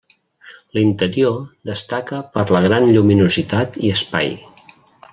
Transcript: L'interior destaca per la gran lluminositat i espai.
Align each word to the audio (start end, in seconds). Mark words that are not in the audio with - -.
L'interior 0.77 1.35
destaca 1.71 2.23
per 2.39 2.47
la 2.57 2.65
gran 2.69 2.91
lluminositat 2.97 3.81
i 3.87 3.97
espai. 4.01 4.37